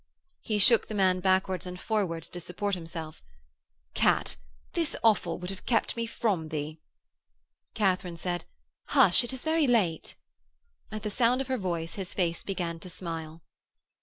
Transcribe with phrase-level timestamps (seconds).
[0.39, 3.21] He shook the man backwards and forwards to support himself.
[3.93, 4.35] 'Kat,
[4.73, 6.79] this offal would have kept me from thee.'
[7.75, 8.45] Katharine said,
[8.85, 9.23] 'Hush!
[9.23, 10.15] it is very late.'
[10.91, 13.43] At the sound of her voice his face began to smile.